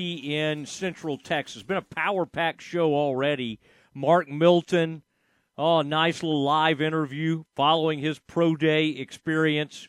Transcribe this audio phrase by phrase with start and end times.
[0.00, 1.62] ESPN Central Texas.
[1.62, 3.60] Been a power pack show already.
[3.94, 5.02] Mark Milton,
[5.58, 9.88] oh, nice little live interview following his pro day experience.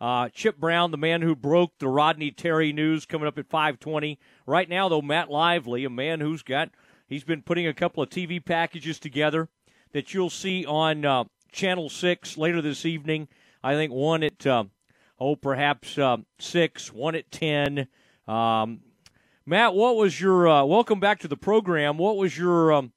[0.00, 4.18] Uh, Chip Brown, the man who broke the Rodney Terry news, coming up at 5:20.
[4.46, 6.70] Right now, though, Matt Lively, a man who's got
[7.06, 9.48] he's been putting a couple of TV packages together
[9.92, 13.28] that you'll see on uh, Channel Six later this evening.
[13.62, 14.64] I think one at uh,
[15.20, 17.86] oh perhaps uh, six, one at ten.
[18.26, 18.80] Um,
[19.44, 21.98] Matt, what was your uh, welcome back to the program?
[21.98, 22.92] What was your um,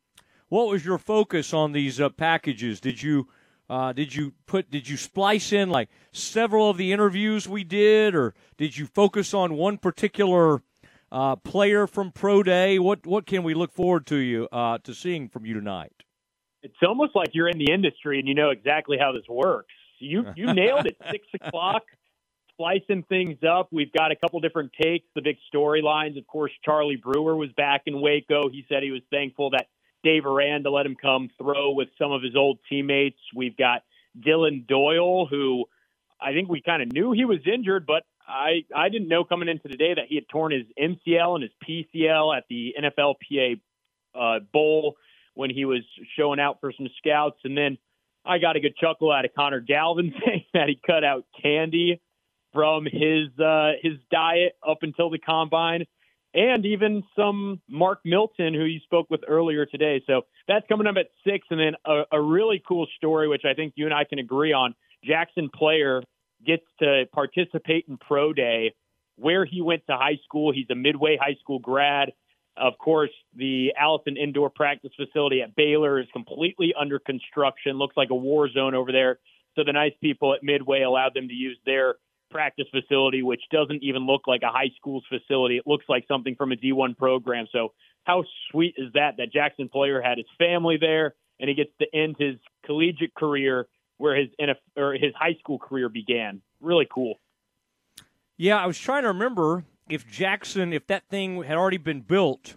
[0.50, 2.80] what was your focus on these uh, packages?
[2.80, 3.28] Did you
[3.68, 8.14] uh, did you put did you splice in like several of the interviews we did,
[8.14, 10.62] or did you focus on one particular
[11.12, 12.78] uh, player from Pro Day?
[12.78, 15.94] What what can we look forward to you uh, to seeing from you tonight?
[16.62, 19.74] It's almost like you're in the industry and you know exactly how this works.
[19.98, 20.98] You you nailed it.
[21.10, 21.82] Six o'clock,
[22.56, 23.68] splicing things up.
[23.72, 25.06] We've got a couple different takes.
[25.16, 26.52] The big storylines, of course.
[26.64, 28.50] Charlie Brewer was back in Waco.
[28.50, 29.68] He said he was thankful that
[30.04, 33.20] Dave Aranda let him come throw with some of his old teammates.
[33.36, 33.84] We've got
[34.20, 35.66] Dillon Doyle, who
[36.22, 39.50] I think we kind of knew he was injured, but I I didn't know coming
[39.50, 43.60] into the day that he had torn his MCL and his PCL at the NFLPA
[44.14, 44.96] uh, Bowl
[45.34, 45.82] when he was
[46.18, 47.78] showing out for some scouts, and then
[48.24, 52.02] I got a good chuckle out of Connor Galvin saying that he cut out candy
[52.56, 55.86] from his uh, his diet up until the combine,
[56.34, 60.02] and even some Mark Milton who you spoke with earlier today.
[60.08, 63.54] So that's coming up at six, and then a, a really cool story which I
[63.54, 64.74] think you and I can agree on.
[65.08, 66.02] Jaxon Player
[66.44, 68.74] gets to participate in pro day
[69.18, 70.54] where he went to high school.
[70.54, 72.12] He's a Midway High School grad.
[72.58, 77.78] Of course, the Allison Indoor Practice Facility at Baylor is completely under construction.
[77.78, 79.20] Looks like a war zone over there.
[79.56, 81.96] So the nice people at Midway allowed them to use their
[82.32, 85.58] practice facility, which doesn't even look like a high school's facility.
[85.58, 87.48] It looks like something from a D1 program.
[87.52, 87.74] So
[88.04, 89.18] how sweet is that?
[89.18, 93.68] That Jaxon player had his family there, and he gets to end his collegiate career
[93.98, 96.42] where his in or his high school career began.
[96.62, 97.16] Really cool.
[98.38, 102.56] Yeah, I was trying to remember if Jaxon, if that thing had already been built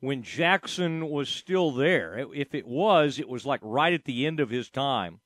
[0.00, 2.26] when Jaxon was still there.
[2.34, 5.20] If it was, it was like right at the end of his time.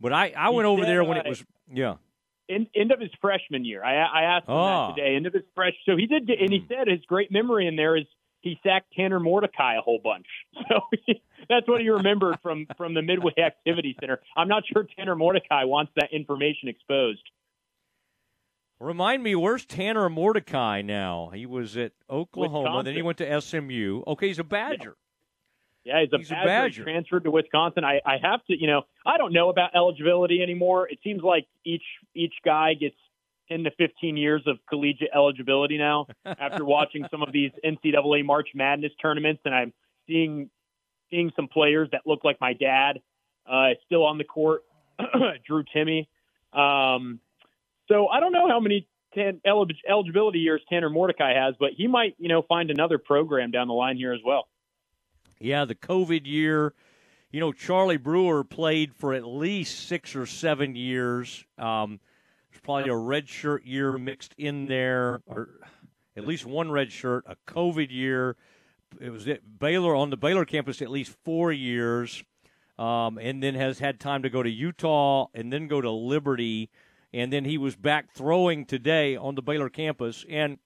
[0.00, 1.96] But I, I went over there when it was, yeah.
[2.54, 3.84] In, end of his freshman year.
[3.84, 4.88] I, I asked him oh.
[4.88, 5.16] that today.
[5.16, 5.74] End of his fresh.
[5.86, 6.66] So he did get, and he hmm.
[6.68, 8.04] said his great memory in there is
[8.42, 10.26] he sacked Tanner Mordecai a whole bunch.
[10.68, 10.80] So
[11.48, 14.20] that's what he remembered from from the Midway Activity Center.
[14.36, 17.22] I'm not sure Tanner Mordecai wants that information exposed.
[18.80, 21.30] Remind me, where's Tanner Mordecai now?
[21.32, 22.84] He was at Oklahoma, Wisconsin.
[22.84, 24.02] then he went to SMU.
[24.08, 24.96] Okay, he's a Badger.
[25.84, 26.42] Yeah, he's a, he's Badger.
[26.42, 26.82] a Badger.
[26.84, 27.84] Transferred to Wisconsin.
[27.84, 30.88] I, I have to, you know, I don't know about eligibility anymore.
[30.88, 31.82] It seems like each
[32.14, 32.94] each guy gets
[33.48, 38.50] 10 to 15 years of collegiate eligibility now after watching some of these NCAA March
[38.54, 39.72] Madness tournaments, and I'm
[40.06, 40.50] seeing
[41.10, 43.00] seeing some players that look like my dad
[43.50, 44.62] uh, still on the court.
[45.46, 46.06] Drew Timme.
[46.52, 47.18] Um,
[47.88, 52.14] so I don't know how many ten, eligibility years Tanner Mordecai has, but he might,
[52.18, 54.46] you know, find another program down the line here as well.
[55.42, 56.74] Yeah, the COVID year.
[57.30, 61.44] You know, Charlie Brewer played for at least six or seven years.
[61.58, 62.00] Um,
[62.50, 65.48] there's probably a red shirt year mixed in there, or
[66.16, 68.36] at least one red shirt, a COVID year.
[69.00, 72.22] It was at Baylor on the Baylor campus at least four years,
[72.78, 76.70] um, and then has had time to go to Utah and then go to Liberty
[77.12, 80.24] and then he was back throwing today on the Baylor campus.
[80.28, 80.58] And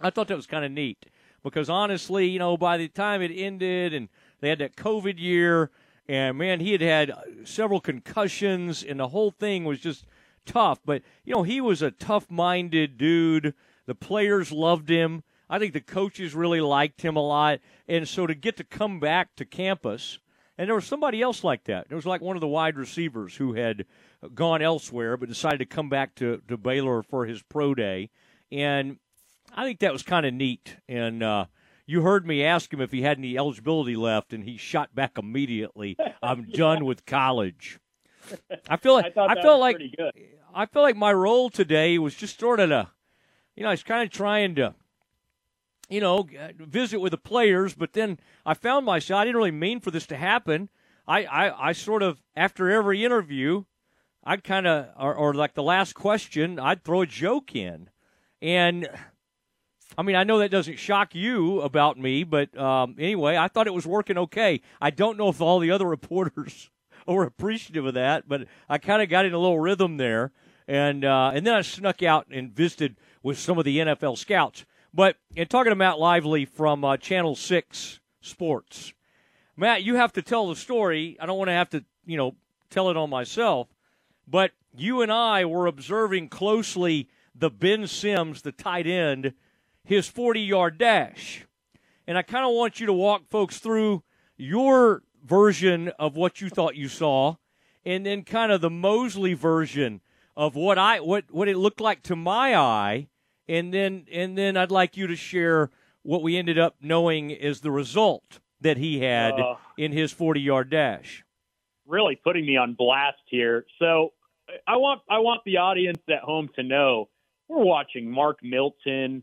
[0.00, 1.06] I thought that was kind of neat
[1.42, 4.08] because honestly, you know, by the time it ended and
[4.40, 5.70] they had that COVID year,
[6.08, 7.12] and man, he had had
[7.44, 10.04] several concussions, and the whole thing was just
[10.44, 10.80] tough.
[10.84, 13.54] But, you know, he was a tough minded dude.
[13.86, 15.22] The players loved him.
[15.48, 17.60] I think the coaches really liked him a lot.
[17.86, 20.18] And so to get to come back to campus,
[20.58, 21.86] and there was somebody else like that.
[21.90, 23.86] It was like one of the wide receivers who had
[24.34, 28.10] gone elsewhere, but decided to come back to, to Baylor for his pro day.
[28.50, 28.98] And
[29.54, 30.76] I think that was kind of neat.
[30.88, 31.46] And uh,
[31.86, 35.18] you heard me ask him if he had any eligibility left, and he shot back
[35.18, 35.96] immediately.
[36.22, 37.78] I'm done with college.
[38.68, 39.76] I feel like I, I feel like
[40.54, 42.90] I feel like my role today was just sort of a,
[43.56, 44.74] you know, I was kind of trying to,
[45.88, 46.26] you know,
[46.58, 50.06] visit with the players, but then I found myself I didn't really mean for this
[50.08, 50.68] to happen.
[51.06, 53.64] I, I, I sort of after every interview,
[54.24, 57.90] I'd kind of, or, or like the last question, I'd throw a joke in.
[58.40, 58.88] And
[59.96, 63.66] I mean, I know that doesn't shock you about me, but um, anyway, I thought
[63.66, 64.60] it was working okay.
[64.80, 66.70] I don't know if all the other reporters
[67.06, 70.32] were appreciative of that, but I kind of got in a little rhythm there.
[70.66, 74.64] And, uh, and then I snuck out and visited with some of the NFL scouts.
[74.94, 78.92] But in talking to Matt Lively from uh, Channel Six Sports,
[79.56, 81.16] Matt, you have to tell the story.
[81.20, 82.36] I don't want to have to, you know,
[82.70, 83.68] tell it on myself,
[84.26, 89.34] but you and I were observing closely the Ben Sims, the tight end,
[89.84, 91.46] his 40 yard dash.
[92.06, 94.02] And I kind of want you to walk folks through
[94.36, 97.36] your version of what you thought you saw
[97.84, 100.00] and then kind of the Mosley version
[100.36, 103.08] of what I what what it looked like to my eye
[103.48, 105.70] and then and then I'd like you to share
[106.02, 110.70] what we ended up knowing is the result that he had uh, in his 40-yard
[110.70, 111.24] dash.
[111.86, 113.66] Really putting me on blast here.
[113.78, 114.12] So
[114.66, 117.08] I want I want the audience at home to know
[117.48, 119.22] we're watching Mark Milton,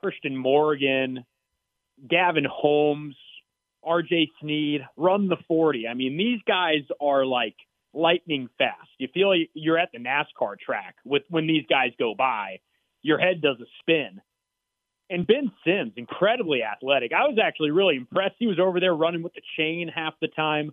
[0.00, 1.24] Christian Morgan,
[2.08, 3.16] Gavin Holmes,
[3.84, 5.86] RJ Sneed run the 40.
[5.88, 7.56] I mean, these guys are like
[7.94, 8.88] lightning fast.
[8.98, 12.60] You feel like you're at the NASCAR track with when these guys go by.
[13.02, 14.20] Your head does a spin.
[15.10, 17.12] And Ben Sims, incredibly athletic.
[17.12, 18.34] I was actually really impressed.
[18.38, 20.72] He was over there running with the chain half the time.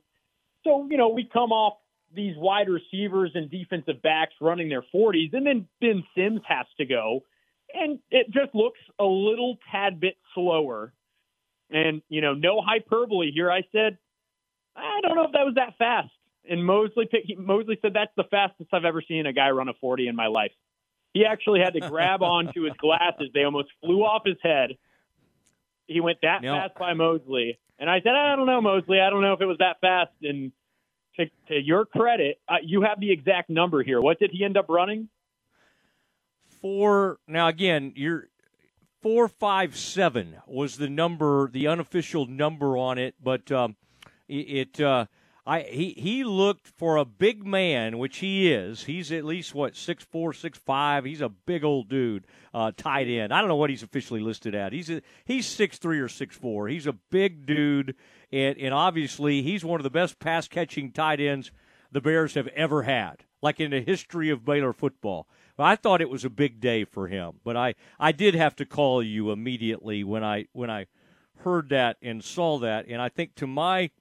[0.63, 1.77] So, you know, we come off
[2.13, 6.86] these wide receivers and defensive backs running their 40s, and then Ben Sims has to
[6.86, 7.24] go.
[7.73, 10.94] And it just looks a little tad bit slower.
[11.69, 13.51] And, you know, no hyperbole here.
[13.51, 13.97] I said,
[14.75, 16.09] I don't know if that was that fast.
[16.50, 20.07] And Mosley Mosley said that's the fastest I've ever seen a guy run a 40
[20.07, 20.51] in my life.
[21.13, 24.71] He actually had to grab onto his glasses; they almost flew off his head.
[25.88, 29.00] He went that fast by Mosley, and I said, "I don't know, Mosley.
[29.00, 30.51] I don't know if it was that fast." And
[31.17, 34.01] to, to your credit, uh, you have the exact number here.
[34.01, 35.09] What did he end up running?
[36.65, 37.19] Four.
[37.27, 38.29] Now again, you're
[39.03, 43.75] four five seven was the number, the unofficial number on it, but um,
[44.27, 44.81] it.
[44.81, 45.06] uh,
[45.45, 48.85] I he he looked for a big man, which he is.
[48.85, 51.06] He's at least what six four, six five.
[51.06, 53.31] He's a big old dude, uh, tight end.
[53.31, 54.73] I don't know what he's officially listed at.
[54.73, 56.67] He's a, he's six three or six four.
[56.67, 57.94] He's a big dude,
[58.31, 61.51] and and obviously he's one of the best pass catching tight ends
[61.91, 65.27] the Bears have ever had, like in the history of Baylor football.
[65.57, 68.65] I thought it was a big day for him, but I I did have to
[68.65, 70.87] call you immediately when I when I
[71.39, 73.91] heard that and saw that, and I think to my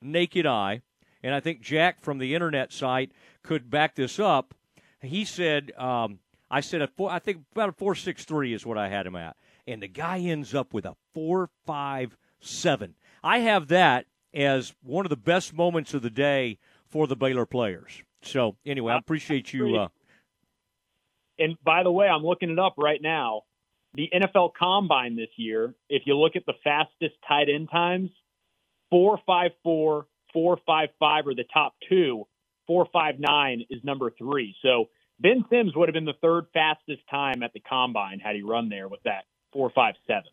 [0.00, 0.82] naked eye,
[1.22, 3.12] and I think Jack from the internet site
[3.42, 4.54] could back this up.
[5.00, 6.18] He said, um,
[6.50, 9.36] I said, a four, I think about a 4.63 is what I had him at.
[9.66, 12.94] And the guy ends up with a 4.57.
[13.22, 17.46] I have that as one of the best moments of the day for the Baylor
[17.46, 18.02] players.
[18.22, 19.76] So, anyway, I appreciate you.
[19.76, 19.88] Uh,
[21.38, 23.42] and by the way, I'm looking it up right now.
[23.94, 28.10] The NFL Combine this year, if you look at the fastest tight end times,
[28.90, 32.26] 454, 455 are the top two.
[32.66, 34.54] 459 is number three.
[34.62, 34.88] So
[35.18, 38.68] Ben Sims would have been the third fastest time at the combine had he run
[38.68, 40.24] there with that 457.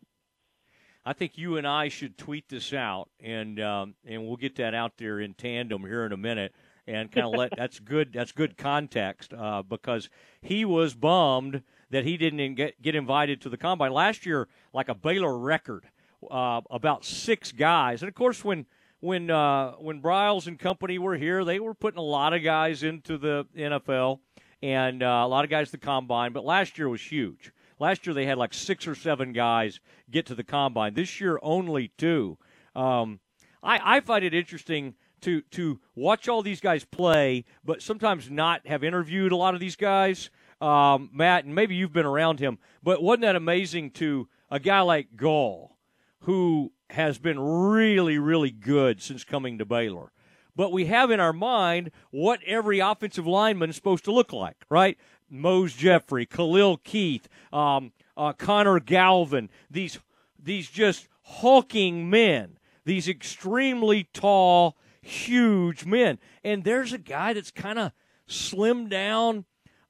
[1.04, 4.74] I think you and I should tweet this out, and um, and we'll get that
[4.74, 6.52] out there in tandem here in a minute,
[6.86, 10.08] and kind of let that's good that's good context uh, because
[10.40, 14.88] he was bummed that he didn't get get invited to the combine last year, like
[14.88, 15.88] a Baylor record,
[16.30, 18.66] uh, about six guys, and of course when
[19.00, 22.82] when uh, when Briles and company were here, they were putting a lot of guys
[22.82, 24.20] into the NFL
[24.62, 26.32] and uh, a lot of guys to the combine.
[26.32, 27.52] But last year was huge.
[27.78, 29.80] Last year they had like six or seven guys
[30.10, 30.94] get to the combine.
[30.94, 32.38] This year only two.
[32.74, 33.20] Um,
[33.62, 38.66] I, I find it interesting to to watch all these guys play, but sometimes not
[38.66, 40.30] have interviewed a lot of these guys.
[40.60, 44.80] Um, Matt, and maybe you've been around him, but wasn't that amazing to a guy
[44.80, 45.76] like Gall,
[46.20, 50.12] who has been really, really good since coming to Baylor.
[50.54, 54.56] But we have in our mind what every offensive lineman is supposed to look like,
[54.70, 54.96] right?
[55.28, 59.98] Mose Jeffrey, Khalil Keith, um, uh, Connor Galvin, these
[60.42, 66.18] these just hulking men, these extremely tall, huge men.
[66.44, 67.92] And there's a guy that's kind of
[68.28, 69.44] slimmed down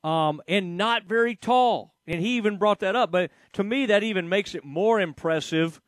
[0.05, 1.95] um, and not very tall.
[2.07, 3.11] And he even brought that up.
[3.11, 5.81] But to me, that even makes it more impressive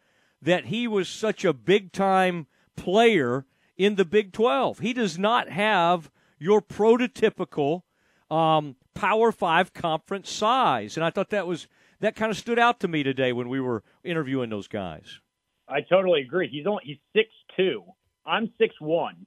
[0.42, 3.44] that he was such a big time player
[3.76, 4.80] in the Big 12.
[4.80, 7.82] He does not have your prototypical
[8.30, 11.68] um, Power Five conference size, and I thought that was
[12.00, 15.20] that kind of stood out to me today when we were interviewing those guys.
[15.68, 16.48] I totally agree.
[16.48, 17.84] He's only he's six two.
[18.28, 19.26] I'm six one.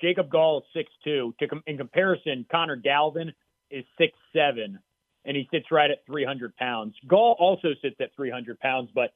[0.00, 1.34] Jacob Gall is six two.
[1.66, 3.32] In comparison, Connor Galvin
[3.70, 4.78] is six seven,
[5.24, 6.94] and he sits right at 300 pounds.
[7.06, 9.12] Gall also sits at 300 pounds, but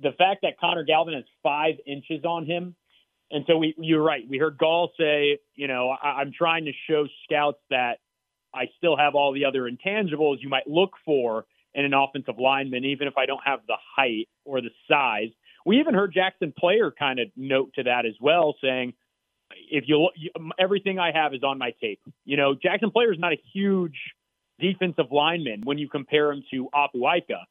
[0.00, 2.74] the fact that Connor Galvin has five inches on him,
[3.30, 4.22] and so we, you're right.
[4.28, 7.98] We heard Gall say, you know, I, I'm trying to show scouts that
[8.54, 12.84] I still have all the other intangibles you might look for in an offensive lineman,
[12.84, 15.30] even if I don't have the height or the size.
[15.64, 18.94] We even heard Jaxon Player kind of note to that as well, saying,
[19.70, 20.08] if you
[20.58, 22.00] everything I have is on my tape.
[22.24, 23.96] You know, Jaxon Player is not a huge
[24.58, 27.46] defensive lineman when you compare him to Apu Ika,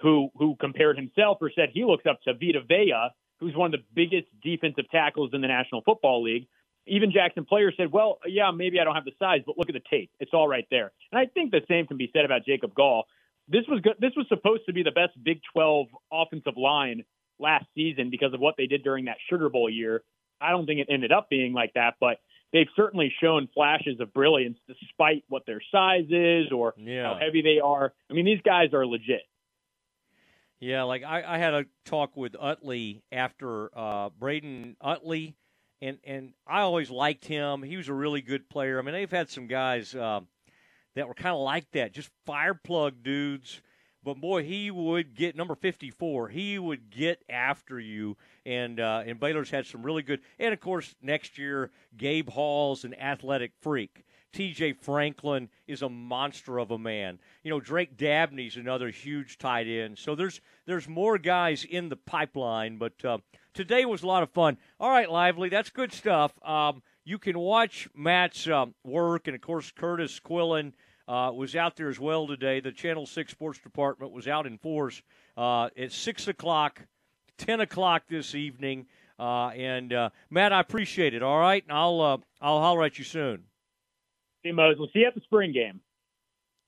[0.00, 3.80] who who compared himself or said he looks up to Vita Vea, who's one of
[3.80, 6.46] the biggest defensive tackles in the National Football League.
[6.86, 9.74] Even Jaxon Player said, "Well, yeah, maybe I don't have the size, but look at
[9.74, 12.44] the tape; it's all right there." And I think the same can be said about
[12.44, 13.06] Jacob Gall.
[13.48, 13.96] This was good.
[13.98, 17.04] This was supposed to be the best Big 12 offensive line
[17.40, 20.02] last season because of what they did during that Sugar Bowl year.
[20.40, 22.18] I don't think it ended up being like that, but
[22.52, 27.04] they've certainly shown flashes of brilliance despite what their size is or yeah.
[27.04, 27.92] how heavy they are.
[28.10, 29.22] I mean, these guys are legit.
[30.60, 35.34] Yeah, like I, I had a talk with Utley after uh, Braden Utley,
[35.80, 37.62] and and I always liked him.
[37.62, 38.78] He was a really good player.
[38.78, 40.20] I mean, they've had some guys uh,
[40.96, 43.62] that were kind of like that, just fireplug dudes
[44.02, 46.28] but boy, he would get number 54.
[46.28, 48.16] He would get after you,
[48.46, 50.20] and uh, and Baylor's had some really good.
[50.38, 54.04] And of course, next year, Gabe Hall's an athletic freak.
[54.32, 54.74] T.J.
[54.74, 57.18] Franklin is a monster of a man.
[57.42, 59.98] You know, Drake Dabney's another huge tight end.
[59.98, 62.78] So there's there's more guys in the pipeline.
[62.78, 63.18] But uh,
[63.54, 64.56] today was a lot of fun.
[64.78, 66.32] All right, Lively, that's good stuff.
[66.46, 70.72] Um, you can watch Matt's um, work, and of course Curtis Quillen
[71.10, 72.60] uh, was out there as well today.
[72.60, 75.02] The Channel 6 Sports Department was out in force
[75.36, 76.82] uh, at 6 o'clock,
[77.36, 78.86] 10 o'clock this evening.
[79.18, 81.22] Uh, and uh, Matt, I appreciate it.
[81.22, 83.42] All right, and I'll uh, I'll holler at you soon.
[84.44, 84.76] See Mose.
[84.78, 85.80] We'll see you at the spring game.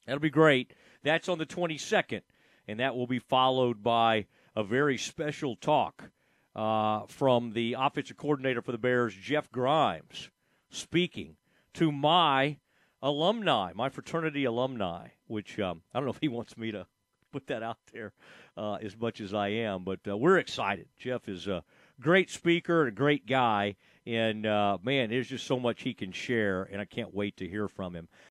[0.07, 0.75] That'll be great.
[1.05, 2.23] That's on the 22nd,
[2.67, 6.11] and that will be followed by a very special talk
[6.57, 10.29] uh, from the offensive coordinator for the Bears, Jeff Grimes,
[10.69, 11.37] speaking
[11.75, 12.59] to my
[13.03, 16.87] alumni, my fraternity alumni, which um, I don't know if he wants me to
[17.33, 18.13] put that out there
[18.57, 20.87] uh, as much as I am, but uh, we're excited.
[20.99, 21.65] Jeff is a
[22.01, 26.13] great speaker and a great guy, and uh, man, there's just so much he can
[26.13, 28.09] share, and I can't wait to hear from him.